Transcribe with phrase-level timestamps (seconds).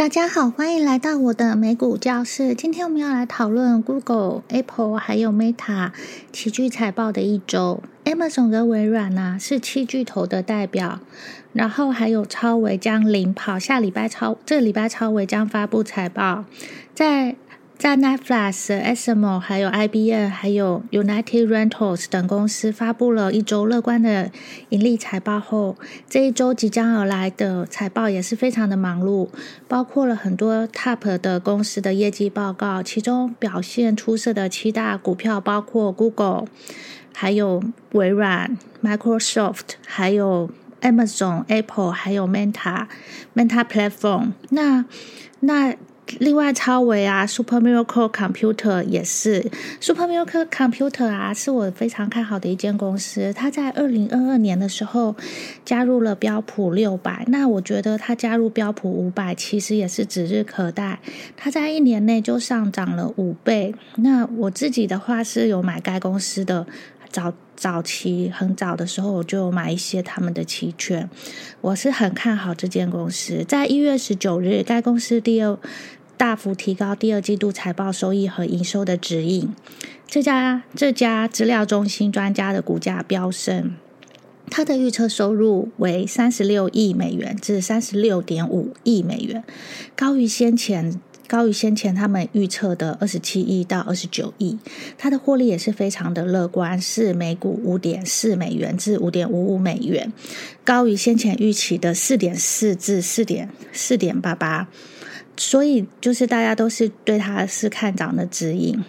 [0.00, 2.54] 大家好，欢迎来到我的美股教室。
[2.54, 5.92] 今天我们要来讨论 Google、Apple 还有 Meta
[6.32, 7.82] 齐聚财报的一周。
[8.06, 11.00] Amazon 跟微软呢是七巨头的代表，
[11.52, 13.58] 然后还有超微将领跑。
[13.58, 16.46] 下礼拜超这个礼拜超微将发布财报，
[16.94, 17.36] 在。
[17.80, 24.30] 在 Netflix、s m o 还有 IBM、还有 United Rentals 等公司发布了一周乐观的
[24.68, 29.30] 盈利财报后，这一周即将而来的财报也是非常的忙碌，
[29.66, 32.82] 包括了很多 Top 的公司的业绩报告。
[32.82, 36.44] 其中表现出色的七大股票包括 Google、
[37.14, 37.62] 还有
[37.92, 40.50] 微软、Microsoft、还有
[40.82, 42.86] Amazon、Apple、还有 Meta、
[43.34, 44.32] Meta Platform。
[44.50, 44.84] 那
[45.40, 45.74] 那。
[46.18, 53.32] 另外，超维啊，Super Miracle Computer 也是 Super Miracle Computer 啊，是我非常看好的一间公司。
[53.32, 55.14] 它在二零二二年的时候
[55.64, 60.98] 加入了标普六百，那我觉得它加入标普五百其实也是指日可待。
[61.36, 63.74] 它在一年内就上涨了五倍。
[63.96, 66.66] 那我自己的话是有买该公司的，
[67.08, 71.08] 早早期很早的时候我就买一些他们的期权，
[71.60, 73.44] 我是很看好这间公司。
[73.44, 75.58] 在一月十九日，该公司第二。
[76.20, 79.54] 大幅提高第二季度财报收益和营收的指引。
[80.06, 83.74] 这家这家资料中心专家的股价飙升，
[84.50, 89.42] 它的预测收入为三十六亿美元至三十六点五亿美元，
[89.96, 94.58] 高于先前高于先前他们预测的二十七亿到二十九亿。
[94.98, 100.12] 它的获利也是非常的乐观，是每股五点四美元至五点五五美元，
[100.64, 104.68] 高于先前预期的四点四至四点四点八八。
[105.42, 108.84] 所以，就是大家都是对它是看涨的指引。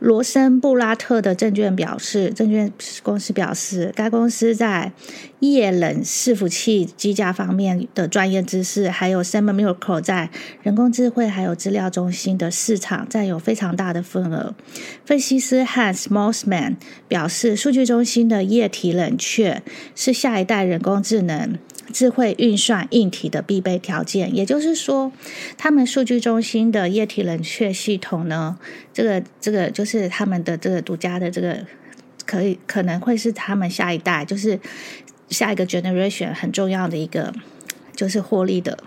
[0.00, 2.70] 罗森布拉特的证券表示，证券
[3.04, 4.90] 公司表示，该公司在
[5.38, 10.28] 液冷伺服器机架方面的专业知识，还有 s e m Miracle 在
[10.62, 14.56] 人工智慧还有资料中心的市场占有非常大的份额。
[15.06, 16.74] 分析师 Hans Mossman
[17.06, 19.62] 表示，数据中心的液体冷却
[19.94, 21.56] 是下一代人工智能。
[21.92, 25.12] 智慧运算硬体的必备条件，也就是说，
[25.56, 28.58] 他们数据中心的液体冷却系统呢，
[28.92, 31.66] 这个这个就是他们的这个独家的这个，
[32.24, 34.58] 可以可能会是他们下一代，就是
[35.28, 37.32] 下一个 generation 很重要的一个，
[37.94, 38.78] 就是获利的。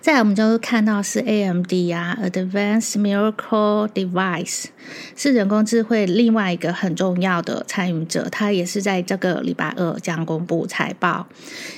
[0.00, 4.66] 再我们就看到是 AMD 啊，Advanced Miracle Device
[5.16, 11.28] 是人工智慧另外一个很重要的参与者，它也是在这个礼拜二将公布财报。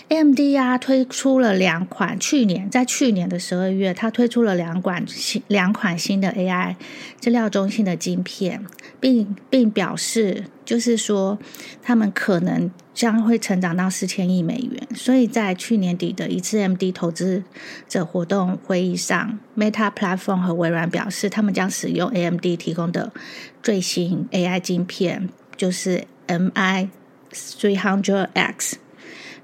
[0.09, 6.77] AMD 啊推出了两款，去年在去年的十二月，它推出了两款新两款新的 AI
[7.19, 8.65] 资料中心的晶片，
[9.01, 10.45] 并并表示。
[10.71, 11.37] 就是说，
[11.83, 14.87] 他们可能将会成长到四千亿美元。
[14.95, 17.43] 所以在去年底的一次 MD 投资
[17.89, 23.13] 者活动会议上，Meta Platform 和微软表示，他们将使用 AMD 提供的
[23.61, 26.89] 最新 AI 晶片，就是 MI
[27.33, 28.75] 300X。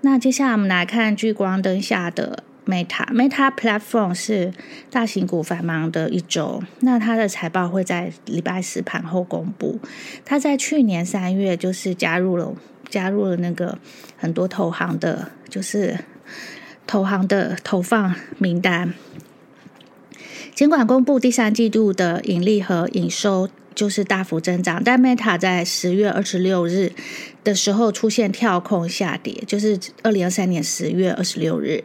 [0.03, 2.45] 那接下来我们来看聚光灯下的。
[2.67, 4.53] Meta Meta Platform 是
[4.91, 9.79] 大型股繁忙的一周，那它的财报会在礼拜四盘后公布。
[10.25, 12.53] 它在去年三月就是加入了
[12.89, 13.79] 加入了那个
[14.17, 16.01] 很多投行的，就是
[16.87, 18.93] 投行的投放名单。
[20.55, 26.91] 尽管公布第三季度的盈利和营收就是大幅增长，但 Meta 在十月二十六日。
[27.47, 31.85] 的时候出现跳空下跌，就是二零二三年十月二十六日，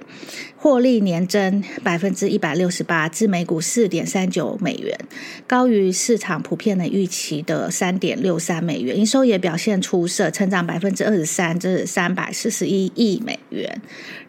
[0.58, 4.98] 获利年增百分之一百六十八，至每股四点三九美元，
[5.46, 8.98] 高于市场普遍的预期的三点六三美元。
[8.98, 13.80] 营收也表现出色，成长百分之二十三，至三百四十一亿美元。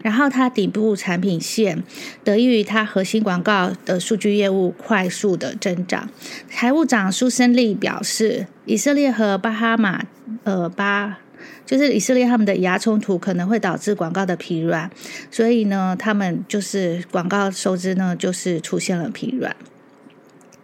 [0.03, 1.83] 然后它顶部产品线
[2.23, 6.11] 得益于它核心广告的数据业务快速的增长。
[6.50, 10.04] 财务长苏森利表示，以色列和巴哈马。
[10.44, 11.18] 呃，巴
[11.66, 14.90] 就是以色列他们的牙冲突可能会导致广告的疲软，
[15.30, 19.54] 所以呢，他们就是广告收支呢就是出现了疲软。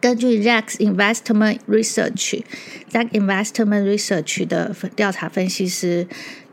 [0.00, 6.06] 根据 Zack Investment Research，Zack Investment Research 的调查分析师。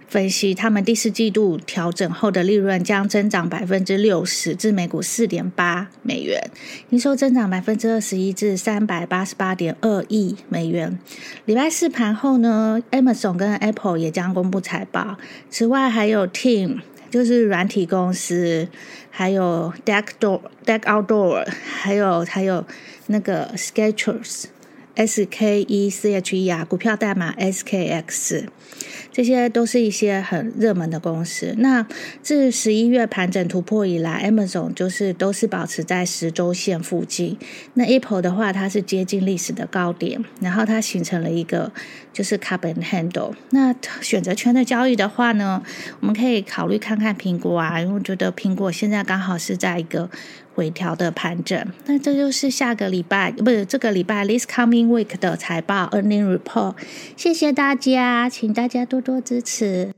[0.07, 6.39] 分析，他们第四季度调整后的利润将增长百分之六十，至每股四点八美元；
[6.89, 10.97] 营收增长百分之二十一，至三百八十八点二亿美元。
[11.45, 15.17] 礼拜四盘后呢，Amazon 跟 Apple 也将公布财报。
[15.49, 16.79] 此外，还有 Team，
[17.09, 18.67] 就是软体公司，
[19.09, 21.47] 还有 Deck Door、Deck Outdoor，
[21.81, 22.65] 还有还有
[23.07, 24.45] 那个 Sketchers。
[24.95, 28.45] SKECHER，股票代码 S K X。
[29.12, 31.56] 这些都是一些很热门的公司。
[31.59, 31.88] 那
[32.21, 37.38] 自十一月盘整突破以来，Amazon 就是都是保持在十周线附近。
[37.75, 41.71] 那 Apple 的话，它是接近历史的高点，然后它形成了一个
[42.12, 43.33] 就是 Carbon Handle。
[43.51, 45.63] 那选择权的交易的话呢，
[46.01, 50.09] 我们可以考虑看看苹果啊，因为我觉得苹果现在刚好是在一个。
[50.55, 56.75] 回调的盘整，那这就是下个礼拜不是这个礼拜 this coming week 的财报 earning report。
[57.17, 59.91] 谢谢大家，请大家多多支持。